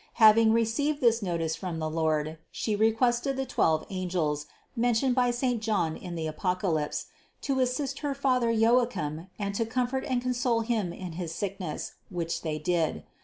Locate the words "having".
0.15-0.51